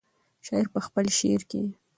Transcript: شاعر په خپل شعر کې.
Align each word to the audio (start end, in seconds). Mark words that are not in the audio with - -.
شاعر 0.45 0.67
په 0.73 0.79
خپل 0.85 1.05
شعر 1.19 1.41
کې. 1.49 1.61